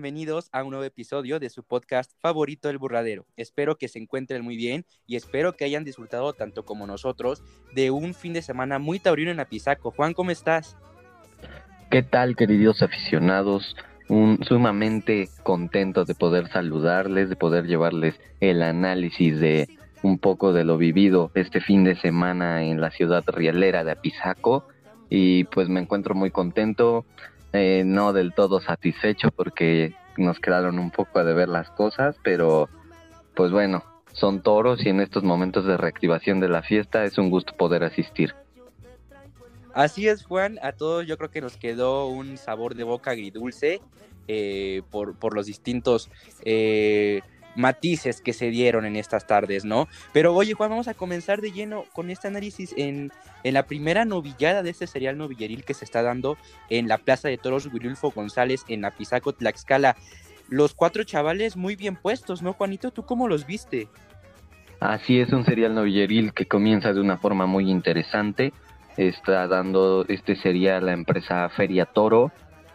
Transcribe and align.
bienvenidos 0.00 0.48
a 0.52 0.62
un 0.62 0.70
nuevo 0.70 0.84
episodio 0.84 1.38
de 1.38 1.50
su 1.50 1.62
podcast 1.62 2.12
favorito 2.22 2.70
El 2.70 2.78
Burradero. 2.78 3.26
Espero 3.36 3.76
que 3.76 3.86
se 3.86 3.98
encuentren 3.98 4.42
muy 4.42 4.56
bien 4.56 4.86
y 5.06 5.16
espero 5.16 5.52
que 5.52 5.66
hayan 5.66 5.84
disfrutado 5.84 6.32
tanto 6.32 6.64
como 6.64 6.86
nosotros 6.86 7.42
de 7.74 7.90
un 7.90 8.14
fin 8.14 8.32
de 8.32 8.40
semana 8.40 8.78
muy 8.78 8.98
taurino 8.98 9.30
en 9.30 9.40
Apizaco. 9.40 9.90
Juan, 9.90 10.14
¿cómo 10.14 10.30
estás? 10.30 10.78
¿Qué 11.90 12.02
tal, 12.02 12.34
queridos 12.34 12.80
aficionados? 12.80 13.76
Sumamente 14.08 15.28
contento 15.42 16.06
de 16.06 16.14
poder 16.14 16.48
saludarles, 16.48 17.28
de 17.28 17.36
poder 17.36 17.66
llevarles 17.66 18.18
el 18.40 18.62
análisis 18.62 19.38
de 19.38 19.68
un 20.02 20.18
poco 20.18 20.54
de 20.54 20.64
lo 20.64 20.78
vivido 20.78 21.30
este 21.34 21.60
fin 21.60 21.84
de 21.84 21.94
semana 21.96 22.64
en 22.64 22.80
la 22.80 22.90
ciudad 22.90 23.22
rielera 23.26 23.84
de 23.84 23.90
Apizaco 23.92 24.66
y 25.10 25.44
pues 25.44 25.68
me 25.68 25.80
encuentro 25.80 26.14
muy 26.14 26.30
contento 26.30 27.04
eh, 27.52 27.82
no 27.84 28.12
del 28.12 28.32
todo 28.32 28.60
satisfecho 28.60 29.30
porque 29.30 29.94
nos 30.16 30.38
quedaron 30.38 30.78
un 30.78 30.90
poco 30.90 31.18
a 31.18 31.24
deber 31.24 31.48
las 31.48 31.70
cosas, 31.70 32.16
pero 32.22 32.68
pues 33.34 33.50
bueno, 33.50 33.82
son 34.12 34.42
toros 34.42 34.84
y 34.84 34.88
en 34.88 35.00
estos 35.00 35.22
momentos 35.22 35.64
de 35.64 35.76
reactivación 35.76 36.40
de 36.40 36.48
la 36.48 36.62
fiesta 36.62 37.04
es 37.04 37.18
un 37.18 37.30
gusto 37.30 37.56
poder 37.56 37.84
asistir. 37.84 38.34
Así 39.72 40.08
es, 40.08 40.24
Juan, 40.24 40.58
a 40.62 40.72
todos 40.72 41.06
yo 41.06 41.16
creo 41.16 41.30
que 41.30 41.40
nos 41.40 41.56
quedó 41.56 42.06
un 42.08 42.36
sabor 42.36 42.74
de 42.74 42.84
boca 42.84 43.12
agridulce 43.12 43.80
eh, 44.26 44.82
por, 44.90 45.16
por 45.16 45.34
los 45.34 45.46
distintos 45.46 46.10
eh, 46.44 47.22
matices 47.56 48.20
que 48.20 48.32
se 48.32 48.50
dieron 48.50 48.84
en 48.84 48.96
estas 48.96 49.26
tardes, 49.26 49.64
¿no? 49.64 49.88
Pero 50.12 50.34
oye, 50.34 50.54
Juan, 50.54 50.70
vamos 50.70 50.88
a 50.88 50.94
comenzar 50.94 51.40
de 51.40 51.52
lleno 51.52 51.84
con 51.92 52.10
este 52.10 52.28
análisis 52.28 52.74
en, 52.76 53.12
la 53.44 53.64
primera 53.64 54.04
novillada 54.04 54.62
de 54.62 54.70
este 54.70 54.86
serial 54.86 55.16
novilleril 55.16 55.64
que 55.64 55.74
se 55.74 55.84
está 55.84 56.02
dando 56.02 56.36
en 56.68 56.88
la 56.88 56.98
Plaza 56.98 57.28
de 57.28 57.38
Toros 57.38 57.66
Wilulfo 57.72 58.10
González 58.10 58.64
en 58.68 58.84
Apizaco, 58.84 59.32
Tlaxcala. 59.32 59.96
Los 60.48 60.74
cuatro 60.74 61.04
chavales 61.04 61.56
muy 61.56 61.76
bien 61.76 61.96
puestos, 61.96 62.42
¿no, 62.42 62.52
Juanito? 62.52 62.90
¿Tú 62.90 63.04
cómo 63.04 63.28
los 63.28 63.46
viste? 63.46 63.88
Así 64.80 65.20
es, 65.20 65.32
un 65.32 65.44
serial 65.44 65.74
novilleril 65.74 66.32
que 66.32 66.46
comienza 66.46 66.92
de 66.92 67.00
una 67.00 67.18
forma 67.18 67.46
muy 67.46 67.70
interesante. 67.70 68.52
Está 68.96 69.46
dando 69.46 70.04
este 70.08 70.36
serial 70.36 70.86
la 70.86 70.92
empresa 70.92 71.48
Feria 71.50 71.86
Toro 71.86 72.32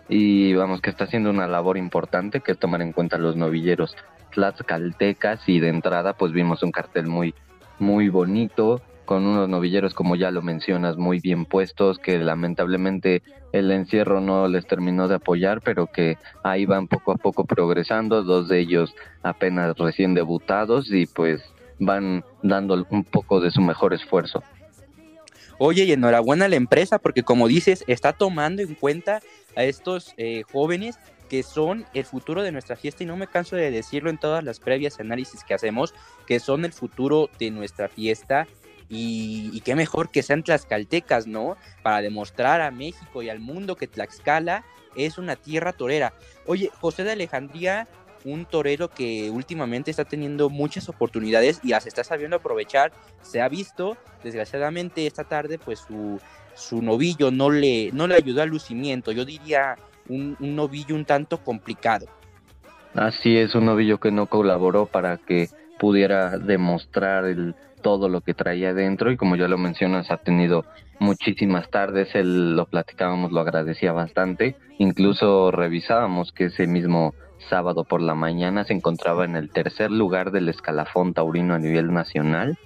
y 0.08 0.54
vamos 0.54 0.82
que 0.82 0.90
está 0.90 1.06
haciendo 1.06 1.30
una 1.30 1.48
labor 1.48 1.78
importante 1.78 2.42
que 2.42 2.56
tomar 2.56 2.82
en 2.82 2.94
cuenta 2.94 3.18
los 3.18 3.36
novilleros 3.36 3.96
tlaxcaltecas 4.36 5.42
y 5.48 5.60
de 5.60 5.70
entrada 5.70 6.14
pues 6.14 6.32
vimos 6.32 6.62
un 6.62 6.72
cartel 6.72 7.08
muy 7.08 7.34
muy 7.80 8.10
bonito 8.10 8.82
con 9.06 9.26
unos 9.26 9.50
novilleros 9.50 9.94
como 9.94 10.16
ya 10.16 10.32
lo 10.32 10.42
mencionas 10.42 10.98
muy 10.98 11.20
bien 11.20 11.46
puestos 11.46 11.98
que 11.98 12.18
lamentablemente 12.20 13.24
el 13.52 13.72
encierro 13.72 14.22
no 14.22 14.48
les 14.48 14.68
terminó 14.68 15.08
de 15.08 15.16
apoyar 15.16 15.62
pero 15.62 15.88
que 15.88 16.18
ahí 16.44 16.66
van 16.66 16.88
poco 16.88 17.12
a 17.14 17.16
poco 17.16 17.46
progresando 17.46 18.24
dos 18.24 18.48
de 18.48 18.60
ellos 18.60 18.94
apenas 19.24 19.78
recién 19.78 20.14
debutados 20.14 20.92
y 20.92 21.08
pues 21.08 21.42
van 21.80 22.24
dando 22.44 22.86
un 22.90 23.04
poco 23.04 23.42
de 23.42 23.52
su 23.52 23.62
mejor 23.62 23.94
esfuerzo. 23.94 24.44
Oye, 25.58 25.86
y 25.86 25.92
enhorabuena 25.94 26.46
a 26.46 26.50
la 26.50 26.58
empresa 26.58 27.00
porque 27.00 27.24
como 27.24 27.48
dices, 27.48 27.84
está 27.88 28.14
tomando 28.14 28.62
en 28.62 28.76
cuenta 28.76 29.22
a 29.56 29.64
estos 29.64 30.14
eh, 30.18 30.44
jóvenes 30.52 31.00
que 31.30 31.44
son 31.44 31.86
el 31.94 32.06
futuro 32.06 32.44
de 32.44 32.52
nuestra 32.52 32.76
fiesta 32.76 33.04
y 33.04 33.06
no 33.06 33.18
me 33.18 33.28
canso 33.28 33.56
de 33.56 33.72
decirlo 33.72 34.10
en 34.10 34.18
todas 34.18 34.44
las 34.44 34.60
previas 34.60 35.00
análisis 35.00 35.44
que 35.44 35.54
hacemos, 35.54 35.94
que 36.26 36.40
son 36.40 36.66
el 36.66 36.74
futuro 36.74 37.30
de 37.40 37.52
nuestra 37.52 37.90
fiesta 37.90 38.48
y, 38.90 39.62
qué 39.62 39.76
mejor 39.76 40.10
que 40.10 40.24
sean 40.24 40.44
tlaxcaltecas, 40.44 41.28
¿no? 41.28 41.58
Para 41.82 42.02
demostrar 42.02 42.62
a 42.62 42.72
México 42.72 43.24
y 43.24 43.30
al 43.30 43.40
mundo 43.40 43.76
que 43.76 43.88
Tlaxcala 43.88 44.64
es 44.96 45.18
una 45.18 45.36
tierra 45.36 45.74
torera. 45.74 46.14
Oye, 46.46 46.70
José 46.80 47.04
de 47.04 47.14
Alejandría, 47.14 47.88
un 48.24 48.46
torero 48.46 48.90
que 48.90 49.30
últimamente 49.30 49.92
está 49.92 50.06
teniendo 50.06 50.50
muchas 50.50 50.88
oportunidades 50.90 51.60
y 51.64 51.70
las 51.70 51.88
está 51.88 52.04
sabiendo 52.04 52.38
aprovechar, 52.38 52.92
se 53.22 53.42
ha 53.42 53.50
visto, 53.50 53.98
desgraciadamente 54.24 55.08
esta 55.08 55.24
tarde, 55.24 55.58
pues 55.58 55.80
su, 55.80 56.20
su 56.54 56.82
novillo 56.82 57.32
no 57.32 57.50
le, 57.50 57.92
no 57.92 58.08
le 58.08 58.16
ayudó 58.16 58.42
al 58.42 58.50
lucimiento, 58.50 59.12
yo 59.12 59.26
diría 59.26 59.78
un, 60.10 60.36
novillo 60.40 60.96
un 60.96 61.06
tanto 61.06 61.38
complicado. 61.44 62.08
Así 62.94 63.38
es, 63.38 63.56
un 63.56 63.66
novillo 63.66 64.00
que 64.00 64.12
no 64.12 64.28
colaboró 64.28 64.86
para 64.86 65.18
que 65.18 65.50
pudiera 65.80 66.38
demostrar 66.38 67.26
el, 67.26 67.56
todo 67.82 68.10
lo 68.10 68.22
que 68.22 68.34
traía 68.34 68.74
dentro 68.74 69.12
y 69.12 69.18
como 69.18 69.36
ya 69.36 69.48
lo 69.48 69.58
mencionas 69.58 70.10
ha 70.10 70.18
tenido 70.18 70.66
muchísimas 71.00 71.70
tardes, 71.70 72.16
él 72.16 72.56
lo 72.56 72.66
platicábamos, 72.66 73.32
lo 73.32 73.42
agradecía 73.42 73.92
bastante, 73.92 74.56
incluso 74.78 75.52
revisábamos 75.52 76.32
que 76.32 76.46
ese 76.46 76.68
mismo 76.68 77.14
sábado 77.50 77.84
por 77.84 78.02
la 78.02 78.16
mañana 78.16 78.64
se 78.64 78.74
encontraba 78.74 79.26
en 79.26 79.36
el 79.36 79.50
tercer 79.52 79.92
lugar 79.92 80.32
del 80.32 80.50
escalafón 80.50 81.14
taurino 81.14 81.54
a 81.54 81.60
nivel 81.60 81.94
nacional 81.94 82.58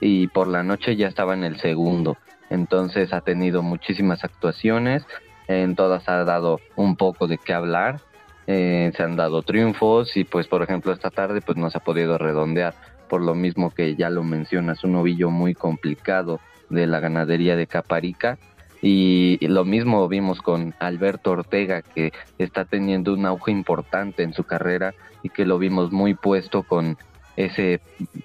y 0.00 0.28
por 0.28 0.46
la 0.46 0.62
noche 0.62 0.96
ya 0.96 1.08
estaba 1.08 1.34
en 1.34 1.44
el 1.44 1.58
segundo, 1.58 2.16
entonces 2.50 3.12
ha 3.12 3.22
tenido 3.22 3.62
muchísimas 3.62 4.22
actuaciones, 4.22 5.04
en 5.48 5.74
todas 5.74 6.08
ha 6.08 6.24
dado 6.24 6.60
un 6.76 6.96
poco 6.96 7.26
de 7.26 7.38
qué 7.38 7.52
hablar, 7.52 8.00
eh, 8.46 8.92
se 8.96 9.02
han 9.02 9.16
dado 9.16 9.42
triunfos 9.42 10.16
y 10.16 10.24
pues 10.24 10.46
por 10.46 10.62
ejemplo 10.62 10.92
esta 10.92 11.10
tarde 11.10 11.40
pues 11.40 11.58
no 11.58 11.70
se 11.70 11.78
ha 11.78 11.82
podido 11.82 12.18
redondear, 12.18 12.74
por 13.08 13.22
lo 13.22 13.34
mismo 13.34 13.70
que 13.70 13.96
ya 13.96 14.10
lo 14.10 14.22
mencionas, 14.22 14.84
un 14.84 14.92
novillo 14.92 15.30
muy 15.30 15.54
complicado 15.54 16.40
de 16.70 16.86
la 16.86 17.00
ganadería 17.00 17.56
de 17.56 17.66
Caparica. 17.66 18.38
Y 18.80 19.44
lo 19.44 19.64
mismo 19.64 20.06
vimos 20.06 20.40
con 20.40 20.72
Alberto 20.78 21.32
Ortega, 21.32 21.82
que 21.82 22.12
está 22.38 22.64
teniendo 22.64 23.12
un 23.12 23.26
auge 23.26 23.50
importante 23.50 24.22
en 24.22 24.32
su 24.32 24.44
carrera 24.44 24.94
y 25.24 25.30
que 25.30 25.44
lo 25.44 25.58
vimos 25.58 25.90
muy 25.90 26.14
puesto 26.14 26.62
con 26.62 26.96
ese 27.36 27.80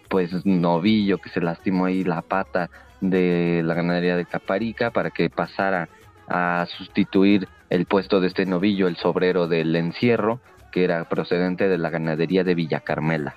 pues 0.09 0.45
novillo 0.45 1.17
que 1.17 1.29
se 1.29 1.41
lastimó 1.41 1.85
ahí 1.85 2.03
la 2.03 2.21
pata 2.21 2.69
de 3.01 3.61
la 3.63 3.73
ganadería 3.73 4.15
de 4.15 4.25
Caparica 4.25 4.91
para 4.91 5.09
que 5.09 5.29
pasara 5.29 5.89
a 6.27 6.65
sustituir 6.77 7.47
el 7.69 7.85
puesto 7.85 8.19
de 8.19 8.27
este 8.27 8.45
novillo, 8.45 8.87
el 8.87 8.97
sobrero 8.97 9.47
del 9.47 9.75
encierro, 9.75 10.39
que 10.71 10.83
era 10.83 11.07
procedente 11.09 11.67
de 11.67 11.77
la 11.77 11.89
ganadería 11.89 12.43
de 12.43 12.55
Villa 12.55 12.79
Carmela. 12.79 13.35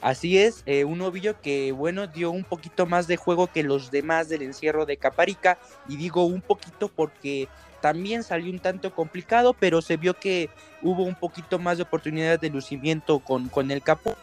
Así 0.00 0.36
es, 0.36 0.62
eh, 0.66 0.84
un 0.84 0.98
novillo 0.98 1.40
que, 1.40 1.72
bueno, 1.72 2.06
dio 2.06 2.30
un 2.30 2.44
poquito 2.44 2.84
más 2.84 3.06
de 3.06 3.16
juego 3.16 3.46
que 3.46 3.62
los 3.62 3.90
demás 3.90 4.28
del 4.28 4.42
encierro 4.42 4.84
de 4.84 4.98
Caparica, 4.98 5.58
y 5.88 5.96
digo 5.96 6.26
un 6.26 6.42
poquito 6.42 6.88
porque 6.88 7.48
también 7.80 8.22
salió 8.22 8.50
un 8.52 8.58
tanto 8.58 8.94
complicado, 8.94 9.54
pero 9.58 9.80
se 9.80 9.96
vio 9.96 10.14
que 10.14 10.50
hubo 10.82 11.04
un 11.04 11.14
poquito 11.14 11.58
más 11.58 11.78
de 11.78 11.84
oportunidades 11.84 12.40
de 12.40 12.50
lucimiento 12.50 13.18
con, 13.18 13.48
con 13.48 13.70
el 13.70 13.82
capo 13.82 14.14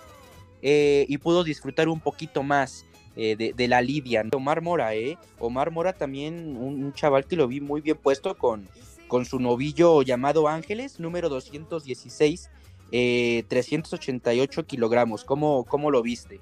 eh, 0.61 1.05
y 1.07 1.17
pudo 1.17 1.43
disfrutar 1.43 1.89
un 1.89 1.99
poquito 1.99 2.43
más 2.43 2.85
eh, 3.15 3.53
de, 3.55 3.67
la 3.67 3.81
Lidia. 3.81 4.23
Omar 4.33 4.61
Mora, 4.61 4.95
¿eh? 4.95 5.17
Omar 5.39 5.71
Mora 5.71 5.93
también, 5.93 6.57
un, 6.57 6.93
chaval 6.93 7.25
que 7.25 7.35
lo 7.35 7.47
vi 7.47 7.59
muy 7.59 7.81
bien 7.81 7.97
puesto 7.97 8.35
con, 8.37 8.67
con 9.07 9.25
su 9.25 9.39
novillo 9.39 10.01
llamado 10.01 10.47
Ángeles, 10.47 10.99
número 10.99 11.29
216, 11.29 12.49
388 12.89 14.61
eh, 14.61 14.63
kilogramos. 14.65 15.23
¿Cómo, 15.23 15.65
¿Cómo 15.65 15.91
lo 15.91 16.01
viste? 16.01 16.39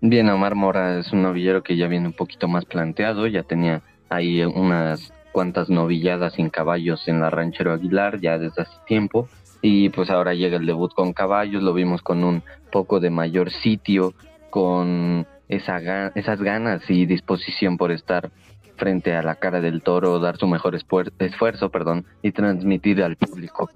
Bien, 0.00 0.28
Omar 0.28 0.54
Mora 0.54 1.00
es 1.00 1.12
un 1.12 1.22
novillero 1.22 1.62
que 1.62 1.76
ya 1.76 1.88
viene 1.88 2.06
un 2.06 2.12
poquito 2.12 2.48
más 2.48 2.64
planteado, 2.64 3.26
ya 3.26 3.42
tenía 3.42 3.82
ahí 4.08 4.42
unas 4.42 5.12
cuantas 5.32 5.68
novilladas 5.68 6.34
sin 6.34 6.50
caballos 6.50 7.06
en 7.08 7.20
la 7.20 7.30
Ranchero 7.30 7.72
Aguilar 7.72 8.20
ya 8.20 8.38
desde 8.38 8.62
hace 8.62 8.76
tiempo 8.86 9.28
y 9.60 9.88
pues 9.90 10.10
ahora 10.10 10.34
llega 10.34 10.56
el 10.56 10.66
debut 10.66 10.92
con 10.94 11.12
caballos, 11.12 11.62
lo 11.62 11.74
vimos 11.74 12.02
con 12.02 12.24
un 12.24 12.42
poco 12.70 13.00
de 13.00 13.10
mayor 13.10 13.50
sitio, 13.50 14.14
con 14.50 15.26
esa, 15.48 16.08
esas 16.14 16.40
ganas 16.40 16.82
y 16.88 17.06
disposición 17.06 17.76
por 17.76 17.92
estar 17.92 18.30
frente 18.76 19.14
a 19.14 19.22
la 19.22 19.34
cara 19.34 19.60
del 19.60 19.82
toro, 19.82 20.20
dar 20.20 20.36
su 20.36 20.46
mejor 20.46 20.74
esfuerzo, 20.74 21.70
perdón, 21.70 22.06
y 22.22 22.32
transmitir 22.32 23.02
al 23.02 23.16
público 23.16 23.70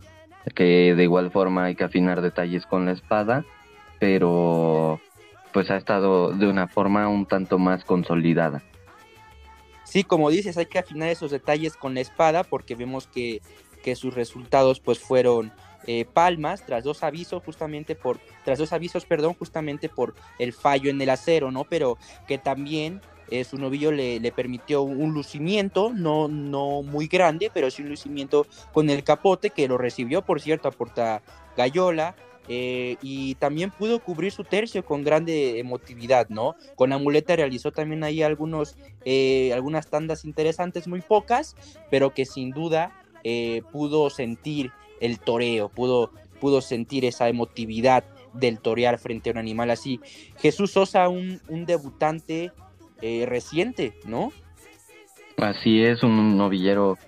que 0.54 0.94
de 0.94 1.02
igual 1.02 1.30
forma 1.30 1.64
hay 1.64 1.74
que 1.74 1.84
afinar 1.84 2.20
detalles 2.20 2.66
con 2.66 2.84
la 2.84 2.92
espada, 2.92 3.44
pero 4.00 5.00
pues 5.52 5.70
ha 5.70 5.76
estado 5.76 6.32
de 6.32 6.48
una 6.48 6.66
forma 6.66 7.08
un 7.08 7.26
tanto 7.26 7.58
más 7.58 7.84
consolidada. 7.84 8.62
Sí, 9.84 10.04
como 10.04 10.30
dices, 10.30 10.56
hay 10.56 10.66
que 10.66 10.78
afinar 10.78 11.10
esos 11.10 11.30
detalles 11.30 11.76
con 11.76 11.94
la 11.94 12.00
espada 12.00 12.44
porque 12.44 12.74
vemos 12.74 13.06
que, 13.06 13.42
que 13.82 13.94
sus 13.94 14.14
resultados 14.14 14.80
pues 14.80 14.98
fueron 14.98 15.52
eh, 15.87 16.05
palmas 16.05 16.64
tras 16.64 16.84
dos 16.84 17.02
avisos 17.02 17.43
justamente 17.44 17.96
por 17.96 18.20
tras 18.44 18.56
dos 18.58 18.73
avisos 18.73 19.05
perdón 19.05 19.34
justamente 19.34 19.88
por 19.88 20.14
el 20.38 20.52
fallo 20.52 20.90
en 20.90 21.00
el 21.00 21.11
acero 21.11 21.50
no 21.50 21.64
pero 21.64 21.99
que 22.29 22.38
también 22.38 23.00
eh, 23.31 23.43
su 23.43 23.58
novillo 23.58 23.90
le, 23.90 24.31
permitió 24.31 24.82
un 24.82 25.12
lucimiento 25.12 25.90
no 25.93 26.29
no 26.29 26.82
muy 26.82 27.08
grande 27.08 27.50
pero 27.52 27.69
sí 27.69 27.82
un 27.82 27.88
lucimiento 27.88 28.46
con 28.73 28.90
el 28.90 29.02
capote 29.02 29.50
que 29.50 29.67
lo 29.67 29.76
recibió 29.76 30.23
por 30.23 30.40
cierto 30.40 30.69
a 30.69 30.70
Porta 30.70 31.20
Gallola 31.56 32.14
eh, 32.46 32.96
y 33.02 33.34
también 33.37 33.73
pudo 33.73 33.99
cubrir 33.99 34.31
su 34.31 34.43
tercio 34.43 34.84
con 34.84 35.05
grande 35.05 35.61
emotividad, 35.61 36.29
¿no? 36.29 36.56
Con 36.75 36.93
Amuleta 36.93 37.37
realizó 37.37 37.70
también 37.70 38.02
ahí 38.02 38.20
algunos, 38.20 38.76
algunas 39.55 39.87
tandas 39.87 40.25
interesantes, 40.25 40.88
muy 40.88 41.02
pocas, 41.02 41.55
pero 41.88 42.12
que 42.12 42.26
sin 42.26 42.50
duda 42.50 43.00
pudo 43.70 44.11
sentir 44.11 44.73
el 45.02 45.19
toreo, 45.19 45.69
pudo 45.69 46.10
pudo 46.43 46.60
sentir 46.60 47.04
esa 47.04 47.28
emotividad 47.28 48.02
del 48.32 48.58
torear 48.58 48.99
frente 48.99 49.31
a 49.31 49.32
un 49.32 49.38
animal 49.38 49.70
así. 49.70 50.00
Jesús 50.38 50.72
Sosa, 50.72 51.08
un, 51.08 51.40
debutante 51.66 52.50
eh, 53.00 53.26
reciente, 53.28 53.94
¿no? 54.06 54.32
Así 55.37 55.84
es, 55.84 56.02
un 56.02 56.37
novillero 56.37 56.99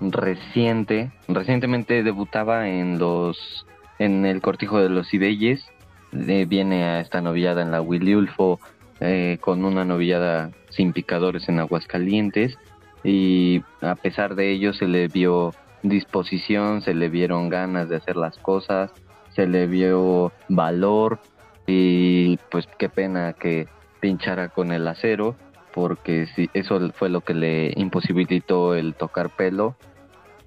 reciente. 0.00 1.10
Recientemente 1.26 2.04
debutaba 2.04 2.68
en 2.68 3.00
los 3.00 3.66
en 3.98 4.26
el 4.26 4.40
Cortijo 4.40 4.78
de 4.78 4.90
los 4.90 5.12
Ibelles. 5.12 5.66
Eh, 6.12 6.46
viene 6.48 6.84
a 6.84 7.00
esta 7.00 7.20
novillada 7.20 7.62
en 7.62 7.72
la 7.72 7.80
Williulfo 7.80 8.60
eh, 9.00 9.38
con 9.40 9.64
una 9.64 9.84
novillada 9.84 10.52
sin 10.70 10.92
picadores 10.92 11.48
en 11.48 11.58
Aguascalientes 11.58 12.56
y 13.02 13.60
a 13.80 13.96
pesar 13.96 14.36
de 14.36 14.52
ello 14.52 14.72
se 14.72 14.86
le 14.86 15.08
vio 15.08 15.52
disposición, 15.84 16.82
se 16.82 16.94
le 16.94 17.08
vieron 17.08 17.48
ganas 17.48 17.88
de 17.88 17.96
hacer 17.96 18.16
las 18.16 18.36
cosas, 18.38 18.90
se 19.36 19.46
le 19.46 19.66
vio 19.66 20.32
valor 20.48 21.20
y 21.66 22.38
pues 22.50 22.66
qué 22.78 22.88
pena 22.88 23.34
que 23.34 23.68
pinchara 24.00 24.48
con 24.48 24.72
el 24.72 24.88
acero 24.88 25.36
porque 25.72 26.26
si 26.34 26.48
eso 26.54 26.78
fue 26.92 27.08
lo 27.08 27.20
que 27.22 27.34
le 27.34 27.72
imposibilitó 27.76 28.74
el 28.74 28.94
tocar 28.94 29.30
pelo 29.30 29.76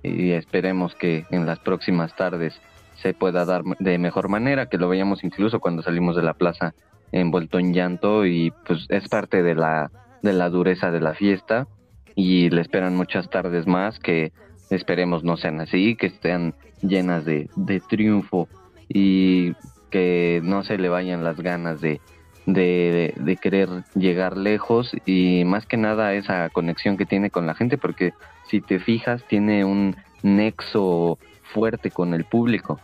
y 0.01 0.31
esperemos 0.31 0.95
que 0.95 1.25
en 1.31 1.45
las 1.45 1.59
próximas 1.59 2.15
tardes 2.15 2.59
se 3.01 3.13
pueda 3.13 3.45
dar 3.45 3.63
de 3.79 3.97
mejor 3.97 4.29
manera, 4.29 4.67
que 4.67 4.77
lo 4.77 4.89
veíamos 4.89 5.23
incluso 5.23 5.59
cuando 5.59 5.83
salimos 5.83 6.15
de 6.15 6.23
la 6.23 6.33
plaza 6.33 6.73
envuelto 7.11 7.59
en 7.59 7.73
llanto 7.73 8.25
y 8.25 8.51
pues 8.65 8.85
es 8.89 9.07
parte 9.09 9.43
de 9.43 9.55
la 9.55 9.91
de 10.21 10.33
la 10.33 10.49
dureza 10.49 10.91
de 10.91 11.01
la 11.01 11.13
fiesta 11.13 11.67
y 12.15 12.49
le 12.49 12.61
esperan 12.61 12.95
muchas 12.95 13.29
tardes 13.29 13.67
más 13.67 13.99
que 13.99 14.31
esperemos 14.69 15.23
no 15.23 15.37
sean 15.37 15.61
así, 15.61 15.95
que 15.95 16.07
estén 16.07 16.53
llenas 16.81 17.25
de, 17.25 17.49
de 17.55 17.79
triunfo 17.79 18.47
y 18.89 19.53
que 19.89 20.41
no 20.43 20.63
se 20.63 20.77
le 20.77 20.89
vayan 20.89 21.23
las 21.23 21.37
ganas 21.37 21.81
de, 21.81 22.01
de, 22.45 23.13
de, 23.15 23.37
querer 23.37 23.69
llegar 23.95 24.37
lejos 24.37 24.91
y 25.05 25.43
más 25.45 25.65
que 25.65 25.77
nada 25.77 26.13
esa 26.13 26.49
conexión 26.49 26.97
que 26.97 27.05
tiene 27.05 27.29
con 27.29 27.45
la 27.45 27.55
gente 27.55 27.77
porque 27.77 28.13
si 28.49 28.61
te 28.61 28.79
fijas 28.79 29.23
tiene 29.27 29.65
un 29.65 29.95
nexo 30.23 31.19
fuerte 31.53 31.91
con 31.91 32.13
el 32.13 32.25
público. 32.25 32.79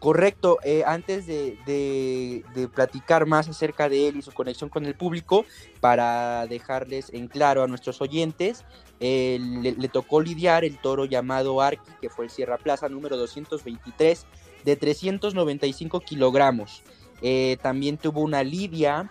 Correcto, 0.00 0.58
eh, 0.64 0.82
antes 0.86 1.26
de, 1.26 1.58
de, 1.66 2.68
platicar 2.68 3.26
más 3.26 3.50
acerca 3.50 3.90
de 3.90 4.08
él 4.08 4.16
y 4.16 4.22
su 4.22 4.32
conexión 4.32 4.70
con 4.70 4.86
el 4.86 4.94
público, 4.94 5.44
para 5.80 6.46
dejarles 6.46 7.10
en 7.12 7.28
claro 7.28 7.62
a 7.62 7.66
nuestros 7.66 8.00
oyentes, 8.00 8.64
le, 8.98 9.88
tocó 9.92 10.22
lidiar 10.22 10.64
el 10.64 10.78
toro 10.78 11.04
llamado 11.04 11.60
Arqui, 11.60 11.92
que 12.00 12.08
fue 12.08 12.24
el 12.24 12.30
Sierra 12.30 12.56
Plaza 12.56 12.88
número 12.88 13.18
223, 13.18 14.26
de 14.64 14.76
395 14.76 16.00
kilogramos. 16.00 16.82
Eh, 17.20 17.58
también 17.60 17.98
tuvo 17.98 18.22
una 18.22 18.42
lidia 18.42 19.10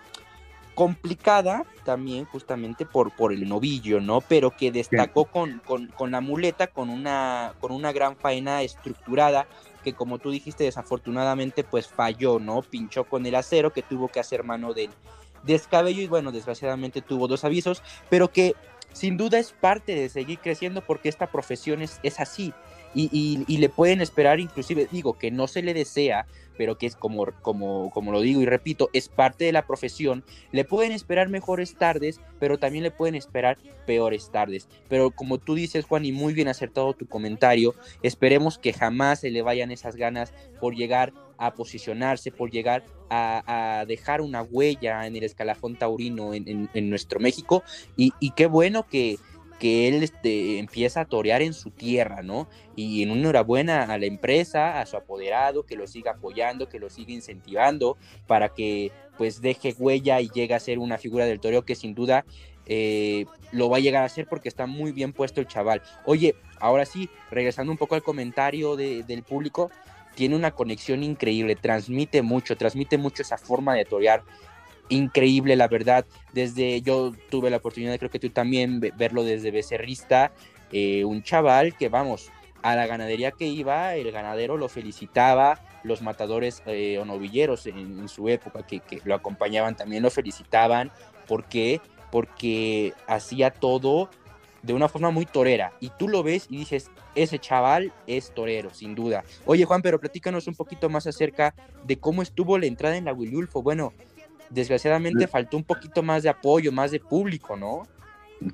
complicada 0.74 1.64
también 1.84 2.24
justamente 2.24 2.84
por, 2.84 3.14
por 3.14 3.32
el 3.32 3.48
novillo, 3.48 4.00
¿no? 4.00 4.22
Pero 4.22 4.50
que 4.56 4.72
destacó 4.72 5.26
con, 5.26 5.60
con, 5.64 5.86
con, 5.88 6.10
la 6.10 6.20
muleta, 6.20 6.68
con 6.68 6.90
una, 6.90 7.54
con 7.60 7.70
una 7.70 7.92
gran 7.92 8.16
faena 8.16 8.62
estructurada 8.62 9.46
que 9.82 9.94
como 9.94 10.18
tú 10.18 10.30
dijiste 10.30 10.64
desafortunadamente 10.64 11.64
pues 11.64 11.88
falló, 11.88 12.38
¿no? 12.38 12.62
Pinchó 12.62 13.04
con 13.04 13.26
el 13.26 13.34
acero 13.34 13.72
que 13.72 13.82
tuvo 13.82 14.08
que 14.08 14.20
hacer 14.20 14.44
mano 14.44 14.74
del 14.74 14.90
descabello 15.42 16.02
y 16.02 16.06
bueno, 16.06 16.32
desgraciadamente 16.32 17.00
tuvo 17.00 17.28
dos 17.28 17.44
avisos, 17.44 17.82
pero 18.08 18.30
que 18.30 18.54
sin 18.92 19.16
duda 19.16 19.38
es 19.38 19.52
parte 19.52 19.94
de 19.94 20.08
seguir 20.08 20.38
creciendo 20.40 20.82
porque 20.82 21.08
esta 21.08 21.28
profesión 21.28 21.82
es, 21.82 22.00
es 22.02 22.20
así 22.20 22.52
y, 22.94 23.56
le 23.56 23.68
pueden 23.68 24.00
esperar 24.00 24.40
inclusive, 24.40 24.88
digo, 24.90 25.18
que 25.18 25.30
no 25.30 25.46
se 25.46 25.62
le 25.62 25.74
desea 25.74 26.26
pero 26.60 26.76
que 26.76 26.84
es 26.84 26.94
como, 26.94 27.24
como, 27.40 27.90
como 27.90 28.12
lo 28.12 28.20
digo 28.20 28.42
y 28.42 28.44
repito, 28.44 28.90
es 28.92 29.08
parte 29.08 29.46
de 29.46 29.52
la 29.52 29.66
profesión, 29.66 30.22
le 30.52 30.66
pueden 30.66 30.92
esperar 30.92 31.30
mejores 31.30 31.74
tardes, 31.74 32.20
pero 32.38 32.58
también 32.58 32.84
le 32.84 32.90
pueden 32.90 33.14
esperar 33.14 33.56
peores 33.86 34.30
tardes. 34.30 34.68
Pero 34.86 35.10
como 35.10 35.38
tú 35.38 35.54
dices, 35.54 35.86
Juan, 35.86 36.04
y 36.04 36.12
muy 36.12 36.34
bien 36.34 36.48
acertado 36.48 36.92
tu 36.92 37.06
comentario, 37.06 37.74
esperemos 38.02 38.58
que 38.58 38.74
jamás 38.74 39.20
se 39.20 39.30
le 39.30 39.40
vayan 39.40 39.70
esas 39.70 39.96
ganas 39.96 40.34
por 40.60 40.74
llegar 40.74 41.14
a 41.38 41.54
posicionarse, 41.54 42.30
por 42.30 42.50
llegar 42.50 42.84
a, 43.08 43.86
dejar 43.88 44.20
una 44.20 44.42
huella 44.42 45.06
en 45.06 45.16
el 45.16 45.24
escalafón 45.24 45.76
taurino 45.76 46.34
en, 46.34 46.90
nuestro 46.90 47.20
México. 47.20 47.62
Y, 47.96 48.12
y 48.20 48.32
qué 48.32 48.44
bueno 48.44 48.86
que, 48.86 49.16
que 49.60 49.88
él 49.88 50.02
este, 50.02 50.58
empieza 50.58 51.02
a 51.02 51.04
torear 51.04 51.42
en 51.42 51.52
su 51.52 51.70
tierra, 51.70 52.22
¿no? 52.22 52.48
Y 52.74 53.02
en 53.02 53.10
una 53.10 53.20
enhorabuena 53.20 53.82
a 53.84 53.98
la 53.98 54.06
empresa, 54.06 54.80
a 54.80 54.86
su 54.86 54.96
apoderado, 54.96 55.66
que 55.66 55.76
lo 55.76 55.86
siga 55.86 56.12
apoyando, 56.12 56.68
que 56.68 56.80
lo 56.80 56.88
siga 56.88 57.12
incentivando 57.12 57.98
para 58.26 58.48
que 58.48 58.90
pues 59.18 59.42
deje 59.42 59.74
huella 59.78 60.18
y 60.22 60.30
llegue 60.30 60.54
a 60.54 60.60
ser 60.60 60.78
una 60.78 60.96
figura 60.96 61.26
del 61.26 61.40
toreo 61.40 61.66
que 61.66 61.74
sin 61.74 61.94
duda 61.94 62.24
eh, 62.64 63.26
lo 63.52 63.68
va 63.68 63.76
a 63.76 63.80
llegar 63.80 64.02
a 64.02 64.08
ser 64.08 64.26
porque 64.26 64.48
está 64.48 64.64
muy 64.66 64.92
bien 64.92 65.12
puesto 65.12 65.42
el 65.42 65.46
chaval. 65.46 65.82
Oye, 66.06 66.36
ahora 66.58 66.86
sí, 66.86 67.10
regresando 67.30 67.70
un 67.70 67.76
poco 67.76 67.94
al 67.94 68.02
comentario 68.02 68.76
del 68.76 69.22
público, 69.22 69.70
tiene 70.14 70.36
una 70.36 70.52
conexión 70.52 71.02
increíble, 71.02 71.54
transmite 71.54 72.22
mucho, 72.22 72.56
transmite 72.56 72.96
mucho 72.96 73.20
esa 73.20 73.36
forma 73.36 73.74
de 73.74 73.84
torear 73.84 74.22
increíble, 74.90 75.56
la 75.56 75.68
verdad. 75.68 76.04
Desde 76.32 76.82
yo 76.82 77.12
tuve 77.30 77.50
la 77.50 77.56
oportunidad, 77.56 77.98
creo 77.98 78.10
que 78.10 78.18
tú 78.18 78.30
también, 78.30 78.80
verlo 78.80 79.24
desde 79.24 79.50
becerrista, 79.50 80.32
eh, 80.72 81.04
un 81.04 81.22
chaval 81.22 81.74
que, 81.76 81.88
vamos, 81.88 82.30
a 82.62 82.76
la 82.76 82.86
ganadería 82.86 83.30
que 83.32 83.46
iba, 83.46 83.94
el 83.94 84.12
ganadero 84.12 84.56
lo 84.56 84.68
felicitaba, 84.68 85.60
los 85.82 86.02
matadores 86.02 86.62
eh, 86.66 86.98
o 86.98 87.04
novilleros 87.04 87.66
en, 87.66 88.08
su 88.08 88.28
época 88.28 88.66
que, 88.66 88.82
lo 89.04 89.14
acompañaban 89.14 89.76
también 89.76 90.02
lo 90.02 90.10
felicitaban. 90.10 90.92
¿Por 91.26 91.44
qué? 91.44 91.80
Porque 92.10 92.92
hacía 93.06 93.50
todo 93.50 94.10
de 94.62 94.74
una 94.74 94.88
forma 94.88 95.10
muy 95.10 95.26
torera. 95.26 95.72
Y 95.80 95.90
tú 95.90 96.08
lo 96.08 96.22
ves 96.22 96.46
y 96.50 96.58
dices, 96.58 96.90
ese 97.14 97.38
chaval 97.38 97.92
es 98.06 98.32
torero, 98.34 98.70
sin 98.74 98.94
duda. 98.94 99.24
Oye, 99.46 99.64
Juan, 99.64 99.80
pero 99.82 99.98
platícanos 99.98 100.46
un 100.46 100.54
poquito 100.54 100.88
más 100.88 101.06
acerca 101.06 101.54
de 101.84 101.98
cómo 101.98 102.22
estuvo 102.22 102.58
la 102.58 102.66
entrada 102.66 102.96
en 102.96 103.06
la 103.06 103.12
Wilulfo. 103.12 103.62
Bueno, 103.62 103.94
desgraciadamente 104.50 105.26
faltó 105.26 105.56
un 105.56 105.64
poquito 105.64 106.02
más 106.02 106.22
de 106.22 106.28
apoyo, 106.28 106.72
más 106.72 106.90
de 106.90 107.00
público, 107.00 107.56
¿no? 107.56 107.82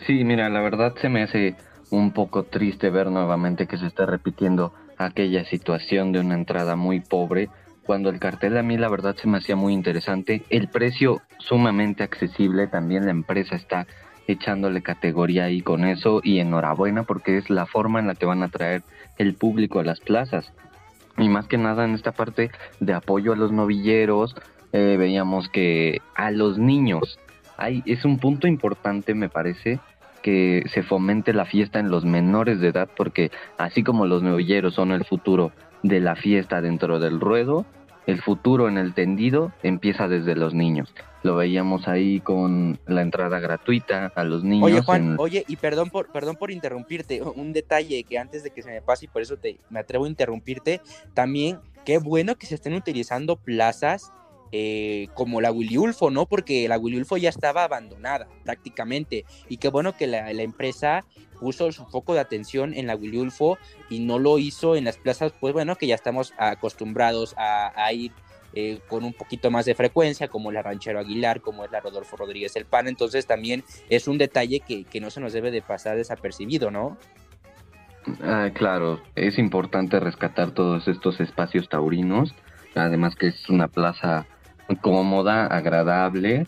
Sí, 0.07 0.25
mira, 0.25 0.49
la 0.49 0.61
verdad 0.61 0.95
se 1.01 1.09
me 1.09 1.23
hace 1.23 1.55
un 1.91 2.13
poco 2.13 2.45
triste 2.45 2.91
ver 2.91 3.11
nuevamente 3.11 3.67
que 3.67 3.79
se 3.79 3.87
está 3.87 4.07
repitiendo 4.07 4.73
aquella 4.99 5.45
situación 5.45 6.13
de 6.13 6.21
una 6.21 6.35
entrada 6.35 6.77
muy 6.77 7.01
pobre, 7.01 7.49
cuando 7.85 8.11
el 8.11 8.19
cartel 8.19 8.57
a 8.57 8.63
mí 8.63 8.77
la 8.77 8.89
verdad 8.89 9.15
se 9.17 9.29
me 9.29 9.39
hacía 9.39 9.55
muy 9.55 9.73
interesante, 9.73 10.43
el 10.51 10.69
precio 10.69 11.23
sumamente 11.39 12.03
accesible, 12.03 12.67
también 12.67 13.05
la 13.05 13.13
empresa 13.13 13.55
está 13.55 13.87
echándole 14.27 14.83
categoría 14.83 15.45
ahí 15.45 15.61
con 15.61 15.85
eso 15.85 16.21
y 16.23 16.41
enhorabuena 16.41 17.05
porque 17.05 17.39
es 17.39 17.49
la 17.49 17.67
forma 17.67 18.01
en 18.01 18.09
la 18.09 18.17
que 18.17 18.27
van 18.27 18.43
a 18.43 18.49
traer 18.49 18.83
el 19.19 19.35
público 19.35 19.79
a 19.79 19.85
las 19.85 20.01
plazas. 20.01 20.53
Y 21.17 21.29
más 21.29 21.47
que 21.47 21.59
nada 21.59 21.85
en 21.85 21.95
esta 21.95 22.13
parte 22.13 22.51
de 22.81 22.93
apoyo 22.93 23.33
a 23.33 23.37
los 23.37 23.53
novilleros, 23.53 24.35
eh, 24.77 24.97
veíamos 24.99 25.49
que 25.49 26.03
a 26.15 26.31
los 26.31 26.59
niños, 26.59 27.19
hay, 27.57 27.83
es 27.87 28.05
un 28.05 28.19
punto 28.19 28.47
importante 28.47 29.15
me 29.15 29.31
parece 29.31 29.81
que 30.23 30.65
se 30.73 30.83
fomente 30.83 31.33
la 31.33 31.47
fiesta 31.47 31.79
en 31.79 31.91
los 31.91 32.05
menores 32.05 32.61
de 32.61 32.69
edad 32.69 32.89
porque 32.95 33.31
así 33.57 33.83
como 33.83 34.07
los 34.07 34.23
novilleros 34.23 34.75
son 34.75 34.93
el 34.93 35.05
futuro 35.05 35.53
de 35.83 36.01
la 36.01 36.15
fiesta 36.15 36.61
dentro 36.61 37.01
del 37.01 37.21
ruedo, 37.21 37.65
el 38.07 38.21
futuro 38.21 38.69
en 38.69 38.77
el 38.77 38.93
tendido 38.93 39.51
empieza 39.63 40.09
desde 40.09 40.37
los 40.37 40.53
niños. 40.53 40.95
Lo 41.23 41.37
veíamos 41.37 41.89
ahí 41.89 42.21
con 42.21 42.79
la 42.87 43.01
entrada 43.01 43.41
gratuita 43.41 44.13
a 44.15 44.25
los 44.25 44.45
niños. 44.45 44.67
Oye, 44.67 44.83
Juan, 44.83 45.17
oye, 45.19 45.45
y 45.49 45.57
perdón 45.57 45.89
por, 45.89 46.13
perdón 46.13 46.37
por 46.37 46.51
interrumpirte, 46.51 47.23
un 47.35 47.55
detalle 47.55 48.05
que 48.05 48.19
antes 48.19 48.43
de 48.43 48.51
que 48.51 48.61
se 48.61 48.71
me 48.71 48.83
pase 48.83 49.07
y 49.07 49.09
por 49.09 49.23
eso 49.23 49.39
te, 49.39 49.59
me 49.71 49.81
atrevo 49.81 50.05
a 50.05 50.09
interrumpirte, 50.09 50.83
también 51.15 51.61
qué 51.87 51.97
bueno 51.97 52.37
que 52.37 52.47
se 52.47 52.57
estén 52.57 52.75
utilizando 52.75 53.37
plazas 53.37 54.13
eh, 54.59 55.09
como 55.13 55.43
la 55.43 55.53
Willy 55.53 55.77
Ulfo, 55.77 56.11
¿no? 56.11 56.25
Porque 56.25 56.67
la 56.67 56.79
Willy 56.79 56.97
Ulfo 56.97 57.19
ya 57.19 57.29
estaba 57.29 57.65
abandonada 57.65 58.27
prácticamente. 58.43 59.27
Y 59.51 59.59
qué 59.59 59.69
bueno 59.69 59.95
que 59.95 60.07
la, 60.07 60.31
empresa 60.31 61.05
puso 61.39 61.71
su 61.73 61.85
foco 61.85 62.15
de 62.15 62.21
atención 62.21 62.73
en 62.73 62.87
la 62.87 62.97
Willy 62.97 63.19
Ulfo 63.19 63.59
y 63.91 63.99
no 63.99 64.19
lo 64.19 64.39
hizo 64.39 64.75
en 64.75 64.85
las 64.85 64.97
plazas, 64.97 65.35
pues 65.39 65.53
bueno, 65.53 65.77
que 65.77 65.87
ya 65.87 65.95
estamos 65.95 66.33
acostumbrados 66.39 67.35
a, 67.37 67.93
ir 67.93 68.13
eh, 68.55 68.81
con 68.89 69.05
un 69.05 69.13
poquito 69.13 69.51
más 69.51 69.67
de 69.67 69.75
frecuencia, 69.75 70.29
como 70.29 70.51
la 70.51 70.63
Ranchero 70.63 71.01
Aguilar, 71.01 71.43
como 71.43 71.67
es 71.67 71.71
la 71.71 71.81
Rodolfo 71.81 72.17
Rodríguez 72.17 72.57
El 72.57 72.65
Pan. 72.65 72.89
Entonces 72.89 73.27
también 73.27 73.63
es 73.91 74.09
un 74.09 74.17
detalle 74.17 74.61
que, 74.61 74.85
que 74.85 75.03
no 75.03 75.11
se 75.11 75.21
nos 75.21 75.35
debe 75.35 75.51
de 75.51 75.61
pasar 75.61 75.99
desapercibido, 75.99 76.71
¿no? 76.71 76.97
Ah, 78.23 78.49
claro, 78.55 79.03
es 79.17 79.39
importante 79.39 80.01
rescatar 80.01 80.53
todos 80.53 80.89
estos 80.89 81.21
espacios 81.21 81.69
taurinos, 81.69 82.35
además 82.75 83.17
que 83.17 83.27
es 83.27 83.51
una 83.51 83.69
plaza 83.69 84.27
cómoda, 84.81 85.47
agradable, 85.47 86.47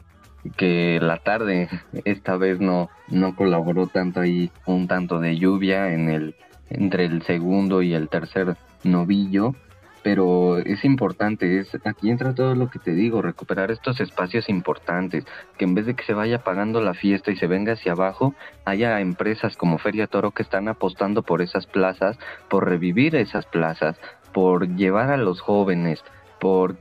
que 0.57 0.99
la 1.01 1.19
tarde 1.19 1.69
esta 2.05 2.37
vez 2.37 2.61
no, 2.61 2.89
no 3.09 3.35
colaboró 3.37 3.87
tanto 3.87 4.21
ahí 4.21 4.51
un 4.67 4.89
tanto 4.89 5.21
de 5.21 5.37
lluvia 5.37 5.93
en 5.93 6.09
el 6.09 6.37
entre 6.71 7.07
el 7.07 7.23
segundo 7.23 7.83
y 7.83 7.95
el 7.95 8.09
tercer 8.09 8.57
novillo 8.85 9.55
pero 10.03 10.59
es 10.59 10.85
importante, 10.85 11.59
es 11.59 11.69
aquí 11.85 12.11
entra 12.11 12.35
todo 12.35 12.55
lo 12.55 12.71
que 12.71 12.79
te 12.79 12.93
digo, 12.93 13.21
recuperar 13.21 13.71
estos 13.71 14.01
espacios 14.01 14.49
importantes, 14.49 15.27
que 15.59 15.65
en 15.65 15.75
vez 15.75 15.87
de 15.87 15.95
que 15.95 16.05
se 16.05 16.15
vaya 16.15 16.39
pagando 16.39 16.81
la 16.81 16.95
fiesta 16.95 17.31
y 17.31 17.37
se 17.37 17.47
venga 17.47 17.75
hacia 17.75 17.93
abajo, 17.93 18.35
haya 18.65 19.01
empresas 19.01 19.57
como 19.57 19.79
Feria 19.79 20.07
Toro 20.07 20.31
que 20.31 20.43
están 20.43 20.69
apostando 20.69 21.23
por 21.23 21.43
esas 21.43 21.67
plazas, 21.67 22.19
por 22.49 22.69
revivir 22.69 23.17
esas 23.17 23.47
plazas, 23.47 23.97
por 24.33 24.77
llevar 24.77 25.11
a 25.11 25.17
los 25.17 25.41
jóvenes, 25.41 26.03
por 26.41 26.77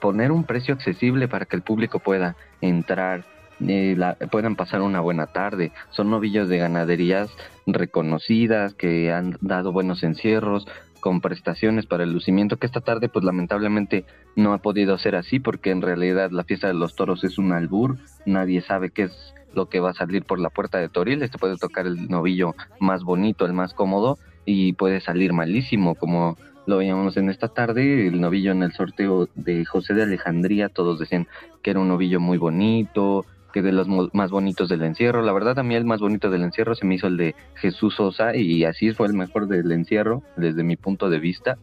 poner 0.00 0.32
un 0.32 0.44
precio 0.44 0.74
accesible 0.74 1.28
para 1.28 1.46
que 1.46 1.56
el 1.56 1.62
público 1.62 1.98
pueda 1.98 2.36
entrar, 2.60 3.24
eh, 3.66 3.96
puedan 4.30 4.56
pasar 4.56 4.82
una 4.82 5.00
buena 5.00 5.26
tarde. 5.26 5.72
Son 5.90 6.10
novillos 6.10 6.48
de 6.48 6.58
ganaderías 6.58 7.30
reconocidas 7.66 8.74
que 8.74 9.12
han 9.12 9.36
dado 9.40 9.72
buenos 9.72 10.02
encierros 10.02 10.66
con 11.00 11.20
prestaciones 11.20 11.86
para 11.86 12.04
el 12.04 12.12
lucimiento 12.12 12.56
que 12.56 12.66
esta 12.66 12.80
tarde 12.80 13.08
pues 13.08 13.24
lamentablemente 13.24 14.04
no 14.36 14.52
ha 14.52 14.58
podido 14.58 14.98
ser 14.98 15.16
así 15.16 15.38
porque 15.38 15.70
en 15.70 15.82
realidad 15.82 16.30
la 16.30 16.44
fiesta 16.44 16.66
de 16.66 16.74
los 16.74 16.94
toros 16.94 17.24
es 17.24 17.38
un 17.38 17.52
albur, 17.52 17.98
nadie 18.26 18.60
sabe 18.60 18.90
qué 18.90 19.04
es 19.04 19.34
lo 19.54 19.68
que 19.68 19.80
va 19.80 19.90
a 19.90 19.94
salir 19.94 20.24
por 20.24 20.38
la 20.38 20.50
puerta 20.50 20.78
de 20.78 20.88
Toril, 20.88 21.22
este 21.22 21.38
puede 21.38 21.56
tocar 21.56 21.86
el 21.86 22.08
novillo 22.08 22.54
más 22.80 23.04
bonito, 23.04 23.46
el 23.46 23.52
más 23.52 23.74
cómodo 23.74 24.18
y 24.44 24.72
puede 24.72 25.00
salir 25.00 25.32
malísimo 25.32 25.94
como 25.94 26.36
lo 26.68 26.76
veíamos 26.76 27.16
en 27.16 27.30
esta 27.30 27.48
tarde, 27.48 28.08
el 28.08 28.20
novillo 28.20 28.52
en 28.52 28.62
el 28.62 28.72
sorteo 28.72 29.26
de 29.34 29.64
José 29.64 29.94
de 29.94 30.02
Alejandría, 30.02 30.68
todos 30.68 30.98
decían 30.98 31.26
que 31.62 31.70
era 31.70 31.80
un 31.80 31.88
novillo 31.88 32.20
muy 32.20 32.36
bonito, 32.36 33.24
que 33.54 33.62
de 33.62 33.72
los 33.72 33.88
más 34.12 34.30
bonitos 34.30 34.68
del 34.68 34.82
encierro. 34.82 35.22
La 35.22 35.32
verdad 35.32 35.58
a 35.58 35.62
mí 35.62 35.74
el 35.74 35.86
más 35.86 36.00
bonito 36.00 36.28
del 36.28 36.42
encierro 36.42 36.74
se 36.74 36.84
me 36.84 36.96
hizo 36.96 37.06
el 37.06 37.16
de 37.16 37.34
Jesús 37.54 37.94
Sosa 37.94 38.36
y 38.36 38.64
así 38.64 38.92
fue 38.92 39.06
el 39.06 39.14
mejor 39.14 39.48
del 39.48 39.72
encierro 39.72 40.22
desde 40.36 40.62
mi 40.62 40.76
punto 40.76 41.08
de 41.08 41.18
vista. 41.18 41.56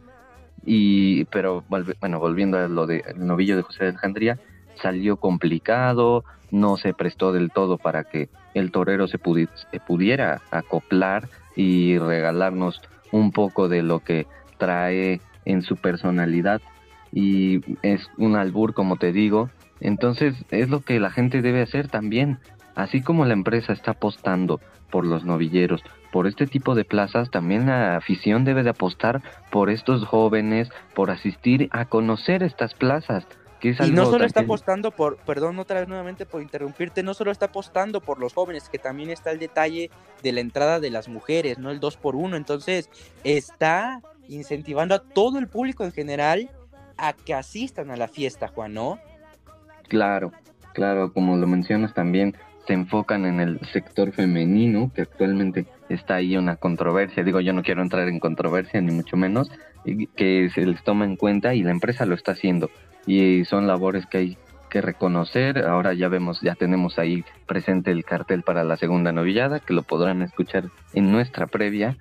Y 0.66 1.26
pero 1.26 1.64
bueno, 1.70 2.20
volviendo 2.20 2.58
a 2.58 2.68
lo 2.68 2.88
del 2.88 3.04
novillo 3.16 3.58
de 3.58 3.62
José 3.62 3.84
de 3.84 3.90
Alejandría, 3.92 4.40
salió 4.82 5.18
complicado, 5.18 6.24
no 6.50 6.78
se 6.78 6.96
prestó 6.96 7.32
del 7.32 7.52
todo 7.52 7.78
para 7.78 8.06
que 8.06 8.28
el 8.56 8.72
torero 8.72 9.08
se, 9.08 9.20
se 9.20 9.80
pudiera 9.82 10.42
acoplar 10.50 11.30
y 11.56 12.00
regalarnos 12.00 12.82
un 13.12 13.32
poco 13.32 13.70
de 13.70 13.84
lo 13.84 14.00
que 14.00 14.26
trae 14.58 15.22
en 15.46 15.62
su 15.62 15.76
personalidad 15.76 16.62
y 17.12 17.62
es 17.82 18.10
un 18.18 18.36
albur 18.36 18.74
como 18.74 18.98
te 18.98 19.12
digo 19.12 19.50
entonces 19.80 20.36
es 20.52 20.70
lo 20.70 20.82
que 20.82 21.00
la 21.00 21.12
gente 21.12 21.42
debe 21.42 21.62
hacer 21.62 21.88
también. 21.90 22.40
Así 22.76 23.02
como 23.02 23.26
la 23.26 23.34
empresa 23.34 23.74
está 23.74 23.92
apostando 23.92 24.60
por 24.92 25.06
los 25.06 25.24
novilleros, 25.24 25.82
por 26.12 26.28
este 26.28 26.46
tipo 26.46 26.76
de 26.76 26.86
plazas, 26.86 27.32
también 27.32 27.66
la 27.66 27.96
afición 27.96 28.44
debe 28.46 28.64
de 28.64 28.70
apostar 28.70 29.22
por 29.50 29.70
estos 29.70 30.06
jóvenes, 30.06 30.70
por 30.94 31.10
asistir 31.10 31.70
a 31.72 31.86
conocer 31.86 32.44
estas 32.44 32.74
plazas. 32.74 33.26
Que 33.60 33.70
es 33.70 33.80
y 33.80 33.92
no 33.92 34.06
solo 34.06 34.26
está 34.26 34.42
apostando 34.42 34.92
por, 34.92 35.18
perdón 35.18 35.58
otra 35.60 35.80
vez 35.80 35.88
nuevamente 35.88 36.26
por 36.26 36.42
interrumpirte, 36.42 37.04
no 37.04 37.14
solo 37.14 37.32
está 37.32 37.46
apostando 37.46 38.02
por 38.02 38.20
los 38.20 38.34
jóvenes, 38.34 38.68
que 38.70 38.78
también 38.78 39.10
está 39.10 39.32
el 39.32 39.40
detalle 39.40 39.90
de 40.22 40.32
la 40.34 40.42
entrada 40.42 40.82
de 40.82 40.90
las 40.90 41.08
mujeres, 41.08 41.58
no 41.58 41.72
el 41.72 41.80
2 41.80 41.98
por 41.98 42.16
1 42.16 42.36
entonces 42.36 42.90
está 43.24 44.02
incentivando 44.27 44.96
a 44.96 45.00
todo 45.00 45.39
el 45.39 45.48
público 45.48 45.84
en 45.84 45.91
general 45.91 46.50
a 46.98 47.13
que 47.13 47.34
asistan 47.34 47.91
a 47.91 47.98
la 47.98 48.08
fiesta, 48.08 48.48
Juan, 48.48 48.74
¿no? 48.74 49.00
Claro, 49.88 50.32
claro, 50.74 51.13
como 51.13 51.38
lo 51.38 51.48
mencionas 51.48 51.94
también, 51.94 52.36
se 52.65 52.74
enfocan 52.74 53.25
en 53.25 53.39
el 53.39 53.60
sector 53.72 54.12
femenino, 54.12 54.91
que 54.94 55.03
actualmente 55.03 55.67
está 55.89 56.15
ahí 56.15 56.36
una 56.36 56.55
controversia. 56.55 57.24
Digo, 57.24 57.39
yo 57.39 57.53
no 57.53 57.63
quiero 57.63 57.82
entrar 57.82 58.08
en 58.08 58.20
controversia, 58.20 58.82
ni 58.82 58.91
mucho 58.91 59.17
menos, 59.17 59.51
que 60.15 60.50
se 60.53 60.65
les 60.65 60.84
toma 60.84 61.05
en 61.05 61.15
cuenta 61.15 61.53
y 61.53 61.62
la 61.62 61.72
empresa 61.72 62.05
lo 62.05 62.15
está 62.15 62.32
haciendo. 62.32 62.72
Y 63.05 63.46
son 63.46 63.67
labores 63.67 64.08
que 64.08 64.17
hay 64.17 64.38
que 64.70 64.82
reconocer. 64.82 65.60
Ahora 65.60 65.94
ya 65.94 66.08
vemos, 66.08 66.41
ya 66.41 66.55
tenemos 66.55 66.98
ahí 66.98 67.24
presente 67.46 67.91
el 67.91 68.03
cartel 68.03 68.41
para 68.41 68.63
la 68.63 68.77
segunda 68.77 69.12
novillada, 69.12 69.60
que 69.60 69.74
lo 69.74 69.84
podrán 69.84 70.24
escuchar 70.24 70.65
en 70.94 71.12
nuestra 71.12 71.46
previa, 71.46 71.98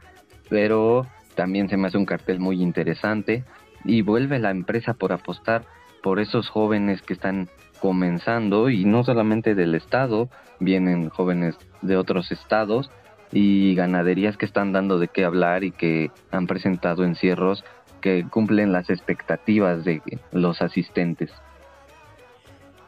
pero 0.48 1.06
también 1.34 1.68
se 1.68 1.76
me 1.76 1.88
hace 1.88 1.98
un 1.98 2.06
cartel 2.06 2.40
muy 2.40 2.62
interesante 2.62 3.44
y 3.84 4.02
vuelve 4.02 4.38
la 4.38 4.50
empresa 4.50 4.94
por 4.94 5.12
apostar 5.12 5.64
por 6.02 6.20
esos 6.20 6.48
jóvenes 6.48 7.02
que 7.02 7.14
están 7.14 7.48
comenzando 7.80 8.70
y 8.70 8.84
no 8.84 9.04
solamente 9.04 9.54
del 9.54 9.74
estado, 9.74 10.28
vienen 10.60 11.08
jóvenes 11.10 11.56
de 11.82 11.96
otros 11.96 12.32
estados 12.32 12.90
y 13.32 13.74
ganaderías 13.74 14.36
que 14.36 14.46
están 14.46 14.72
dando 14.72 14.98
de 14.98 15.08
qué 15.08 15.24
hablar 15.24 15.64
y 15.64 15.72
que 15.72 16.10
han 16.30 16.46
presentado 16.46 17.04
encierros 17.04 17.64
que 18.00 18.26
cumplen 18.30 18.72
las 18.72 18.90
expectativas 18.90 19.84
de 19.84 20.02
los 20.30 20.60
asistentes. 20.60 21.30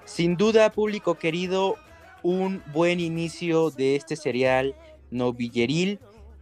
Sin 0.05 0.37
duda, 0.37 0.71
público 0.71 1.15
querido, 1.15 1.77
un 2.23 2.63
buen 2.73 3.01
inicio 3.01 3.71
de 3.71 3.97
este 3.97 4.15
serial 4.15 4.75
novilleril. 5.11 5.99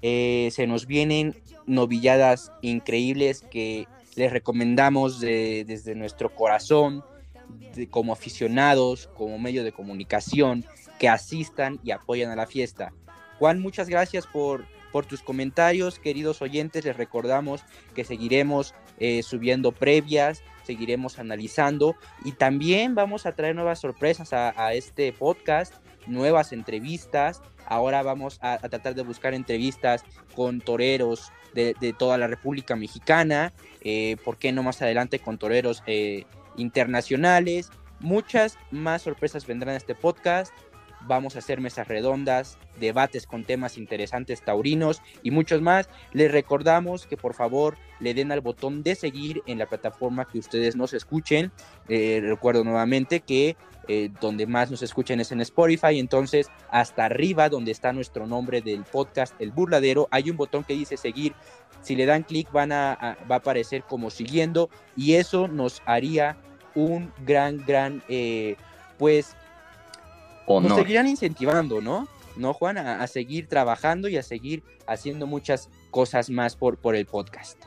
Eh, 0.06 0.50
se 0.52 0.66
nos 0.66 0.87
vienen 0.87 1.34
novilladas 1.64 2.52
increíbles 2.61 3.40
que 3.40 3.88
les 4.16 4.30
recomendamos 4.30 5.18
desde 5.18 5.94
nuestro 5.94 6.34
corazón 6.34 7.02
como 7.88 8.12
aficionados, 8.12 9.08
como 9.16 9.38
medio 9.38 9.64
de 9.64 9.73
comunicación, 9.73 10.66
que 10.99 11.08
asistan 11.08 11.80
y 11.82 11.90
apoyan 11.90 12.30
a 12.30 12.37
la 12.37 12.46
fiesta. 12.46 12.92
Juan, 13.38 13.61
muchas 13.61 13.88
gracias 13.88 14.26
por, 14.26 14.66
por 14.92 15.06
tus 15.06 15.23
comentarios, 15.23 15.99
queridos 15.99 16.42
oyentes. 16.42 16.84
Les 16.84 16.96
recordamos 16.96 17.62
que 17.94 18.04
seguiremos 18.04 18.75
eh, 18.99 19.23
subiendo 19.23 19.73
previas, 19.73 20.42
seguiremos 20.62 21.18
analizando 21.18 21.96
y 22.25 22.32
también 22.32 22.94
vamos 22.94 23.26
a 23.26 23.32
traer 23.32 23.56
nuevas 23.56 23.80
sorpresas 23.80 24.32
a, 24.32 24.73
este 24.75 25.12
podcast, 25.12 25.75
nuevas 26.06 26.52
entrevistas. 26.52 27.42
Ahora 27.66 28.02
vamos 28.02 28.38
a, 28.42 28.59
tratar 28.59 28.94
de 28.94 29.02
buscar 29.02 29.35
entrevistas 29.35 30.04
con 30.35 30.61
toreros 30.61 31.33
de, 31.54 31.94
toda 31.99 32.18
la 32.18 32.26
República 32.26 32.76
Mexicana. 32.76 33.52
Eh, 33.83 34.16
¿Por 34.25 34.37
qué 34.38 34.52
no 34.52 34.62
más 34.62 34.83
adelante 34.83 35.18
con 35.18 35.38
toreros? 35.38 35.83
Eh, 35.87 36.25
internacionales. 36.56 37.71
Muchas 38.00 38.59
más 38.71 39.02
sorpresas 39.02 39.47
vendrán 39.47 39.75
a 39.75 39.78
este 39.78 39.94
podcast. 39.94 40.52
Vamos 41.06 41.37
a 41.37 41.40
hacer 41.40 41.61
mesas 41.61 41.88
redondas, 41.88 42.58
debates 42.80 43.26
con 43.26 43.44
temas 43.44 43.78
interesantes 43.78 44.42
taurinos 44.42 45.02
y 45.23 45.30
muchos 45.30 45.61
más. 45.61 45.88
Les 46.12 46.30
recordamos 46.30 47.06
que 47.06 47.16
por 47.16 47.34
favor 47.34 47.76
le 48.00 48.14
den 48.14 48.32
al 48.32 48.40
botón 48.40 48.82
de 48.82 48.94
seguir 48.94 49.42
en 49.46 49.58
la 49.58 49.66
plataforma 49.66 50.26
que 50.26 50.38
ustedes 50.38 50.76
nos 50.76 50.92
escuchen. 50.92 51.52
Eh, 51.88 52.20
recuerdo 52.23 52.64
nuevamente 52.64 53.20
que 53.20 53.56
eh, 53.87 54.11
donde 54.20 54.46
más 54.46 54.70
nos 54.70 54.82
escuchen 54.82 55.20
es 55.20 55.32
en 55.32 55.40
Spotify. 55.40 55.99
Entonces, 55.99 56.49
hasta 56.70 57.04
arriba, 57.04 57.49
donde 57.49 57.70
está 57.70 57.92
nuestro 57.92 58.26
nombre 58.26 58.62
del 58.62 58.84
podcast, 58.84 59.34
El 59.38 59.52
Burladero, 59.52 60.08
hay 60.11 60.30
un 60.30 60.37
botón 60.37 60.64
que 60.64 60.75
dice 60.75 60.96
seguir. 60.96 61.34
Si 61.82 61.96
le 61.96 62.06
dan 62.06 62.23
clic, 62.23 62.50
van 62.50 62.73
a, 62.73 63.18
va 63.30 63.37
a 63.37 63.38
aparecer 63.38 63.82
como 63.82 64.11
siguiendo 64.11 64.70
y 64.96 65.14
eso 65.14 65.49
nos 65.49 65.82
haría 65.84 66.38
un 66.75 67.12
gran, 67.26 67.58
gran, 67.58 68.02
eh, 68.08 68.56
pues, 68.99 69.37
nos 70.46 70.76
seguirán 70.76 71.06
incentivando, 71.06 71.80
¿no? 71.80 72.08
¿No, 72.36 72.52
Juan? 72.52 72.78
A, 72.78 73.06
seguir 73.06 73.46
trabajando 73.46 74.08
y 74.08 74.16
a 74.16 74.22
seguir 74.22 74.62
haciendo 74.86 75.26
muchas 75.26 75.70
cosas 75.90 76.30
más 76.30 76.56
por, 76.56 76.78
por 76.78 76.96
el 76.96 77.06
podcast. 77.06 77.62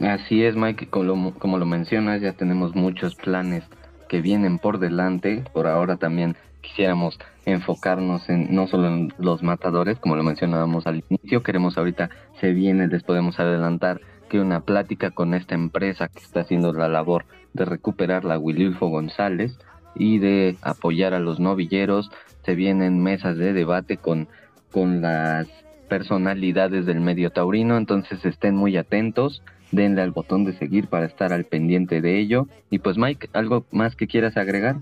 Así 0.00 0.44
es, 0.44 0.56
Mike, 0.56 0.88
como 0.88 1.34
como 1.34 1.58
lo 1.58 1.66
mencionas, 1.66 2.20
ya 2.20 2.32
tenemos 2.32 2.74
muchos 2.74 3.14
planes 3.14 3.62
que 4.08 4.20
vienen 4.20 4.58
por 4.58 4.78
delante. 4.78 5.44
Por 5.52 5.68
ahora 5.68 5.96
también 5.96 6.36
quisiéramos 6.60 7.18
enfocarnos 7.44 8.28
en 8.28 8.54
no 8.54 8.66
solo 8.66 8.88
en 8.88 9.12
los 9.18 9.42
matadores, 9.42 9.98
como 9.98 10.16
lo 10.16 10.22
mencionábamos 10.22 10.86
al 10.86 11.04
inicio, 11.08 11.42
queremos 11.42 11.76
ahorita, 11.78 12.10
se 12.40 12.52
viene, 12.52 12.88
les 12.88 13.02
podemos 13.02 13.38
adelantar 13.38 14.00
que 14.28 14.40
una 14.40 14.60
plática 14.60 15.10
con 15.10 15.34
esta 15.34 15.54
empresa 15.54 16.08
que 16.08 16.20
está 16.20 16.40
haciendo 16.40 16.72
la 16.72 16.88
labor 16.88 17.26
de 17.52 17.66
recuperar 17.66 18.24
la 18.24 18.38
Wililfo 18.38 18.88
González 18.88 19.56
y 19.94 20.18
de 20.18 20.56
apoyar 20.62 21.14
a 21.14 21.20
los 21.20 21.40
novilleros, 21.40 22.10
se 22.44 22.54
vienen 22.54 23.02
mesas 23.02 23.36
de 23.36 23.52
debate 23.52 23.96
con, 23.96 24.28
con 24.70 25.00
las 25.00 25.48
personalidades 25.88 26.86
del 26.86 27.00
medio 27.00 27.30
taurino, 27.30 27.76
entonces 27.76 28.24
estén 28.24 28.56
muy 28.56 28.76
atentos 28.76 29.42
denle 29.74 30.02
al 30.02 30.12
botón 30.12 30.44
de 30.44 30.56
seguir 30.56 30.88
para 30.88 31.06
estar 31.06 31.32
al 31.32 31.44
pendiente 31.44 32.00
de 32.00 32.18
ello. 32.18 32.46
Y 32.70 32.78
pues 32.78 32.96
Mike, 32.96 33.28
¿algo 33.32 33.64
más 33.70 33.96
que 33.96 34.06
quieras 34.06 34.36
agregar? 34.36 34.76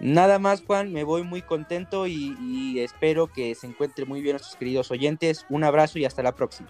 Nada 0.00 0.38
más 0.38 0.62
Juan, 0.62 0.92
me 0.92 1.04
voy 1.04 1.22
muy 1.22 1.42
contento 1.42 2.06
y, 2.06 2.36
y 2.40 2.80
espero 2.80 3.28
que 3.28 3.54
se 3.54 3.66
encuentren 3.66 4.08
muy 4.08 4.20
bien 4.20 4.34
nuestros 4.34 4.56
queridos 4.56 4.90
oyentes. 4.90 5.46
Un 5.48 5.64
abrazo 5.64 5.98
y 5.98 6.04
hasta 6.04 6.22
la 6.22 6.34
próxima. 6.34 6.68